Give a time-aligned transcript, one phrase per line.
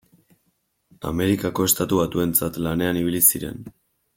[1.09, 3.63] Amerikako Estatu Batuentzat lanean ibili ziren.